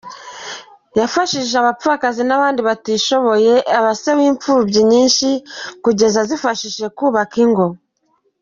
[0.99, 5.27] Yafashije abapfakazi n’abandi batishoboye, aba Se w’imfubyi nyinshi
[5.83, 7.67] kugeza azifashije kubaka ingo.